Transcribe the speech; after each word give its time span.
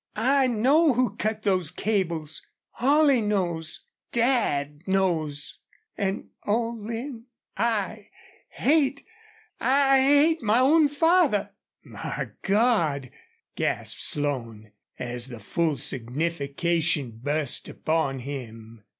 I 0.15 0.47
know 0.47 0.93
who 0.93 1.15
cut 1.15 1.43
those 1.43 1.69
cables... 1.69 2.43
Holley 2.71 3.21
knows.... 3.21 3.85
DAD 4.11 4.81
knows 4.87 5.59
an', 5.95 6.31
oh, 6.43 6.69
Lin 6.79 7.25
I 7.55 8.07
hate 8.49 9.05
I 9.59 9.99
hate 10.01 10.41
my 10.41 10.57
own 10.57 10.87
father!" 10.87 11.51
"My 11.83 12.29
God!" 12.41 13.11
gasped 13.55 14.01
Slone, 14.01 14.71
as 14.97 15.27
the 15.27 15.39
full 15.39 15.77
signification 15.77 17.19
burst 17.23 17.69
upon 17.69 18.21
him. 18.21 18.83